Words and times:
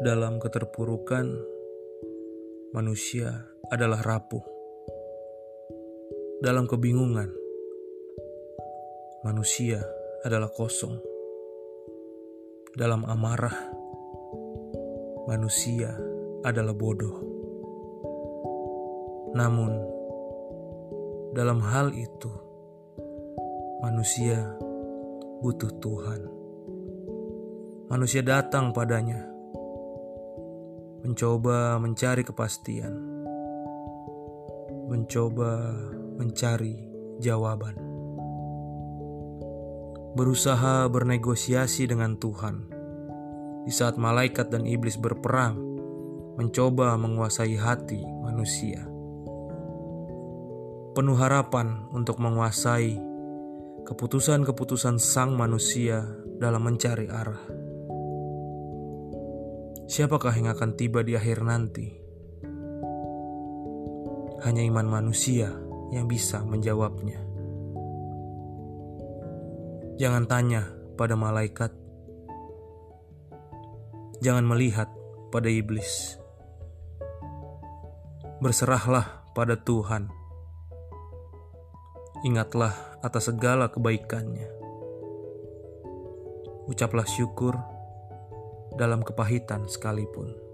Dalam 0.00 0.40
keterpurukan, 0.40 1.28
manusia 2.72 3.28
adalah 3.68 4.00
rapuh. 4.00 4.40
Dalam 6.40 6.64
kebingungan, 6.64 7.28
manusia 9.20 9.84
adalah 10.24 10.48
kosong. 10.48 10.96
Dalam 12.72 13.04
amarah, 13.04 13.52
manusia 15.28 15.92
adalah 16.40 16.72
bodoh. 16.72 17.16
Namun, 19.36 19.72
dalam 21.36 21.60
hal 21.60 21.92
itu, 21.92 22.32
manusia 23.84 24.56
butuh 25.44 25.68
Tuhan. 25.84 26.20
Manusia 27.92 28.24
datang 28.24 28.72
padanya 28.72 29.31
mencoba 31.02 31.82
mencari 31.82 32.22
kepastian, 32.22 32.94
mencoba 34.86 35.74
mencari 36.14 36.78
jawaban, 37.18 37.74
berusaha 40.14 40.86
bernegosiasi 40.86 41.90
dengan 41.90 42.14
Tuhan. 42.22 42.70
Di 43.66 43.70
saat 43.74 43.98
malaikat 43.98 44.50
dan 44.54 44.62
iblis 44.62 44.94
berperang, 44.94 45.58
mencoba 46.38 46.94
menguasai 46.94 47.58
hati 47.58 47.98
manusia. 48.22 48.86
Penuh 50.94 51.18
harapan 51.18 51.90
untuk 51.90 52.22
menguasai 52.22 52.94
keputusan-keputusan 53.86 55.02
sang 55.02 55.34
manusia 55.34 56.06
dalam 56.38 56.62
mencari 56.62 57.10
arah. 57.10 57.61
Siapakah 59.92 60.32
yang 60.32 60.48
akan 60.48 60.72
tiba 60.72 61.04
di 61.04 61.12
akhir 61.12 61.44
nanti? 61.44 61.84
Hanya 64.40 64.64
iman 64.64 64.88
manusia 64.88 65.52
yang 65.92 66.08
bisa 66.08 66.40
menjawabnya. 66.48 67.20
Jangan 70.00 70.24
tanya 70.24 70.64
pada 70.96 71.12
malaikat, 71.12 71.76
jangan 74.24 74.48
melihat 74.48 74.88
pada 75.28 75.52
iblis. 75.52 76.16
Berserahlah 78.40 79.28
pada 79.36 79.60
Tuhan. 79.60 80.08
Ingatlah 82.24 82.96
atas 83.04 83.28
segala 83.28 83.68
kebaikannya. 83.68 84.48
Ucaplah 86.64 87.04
syukur 87.04 87.71
dalam 88.76 89.04
kepahitan 89.04 89.68
sekalipun. 89.68 90.51